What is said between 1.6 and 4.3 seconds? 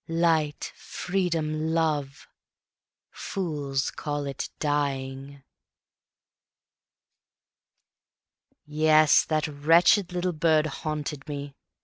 love.... Fools call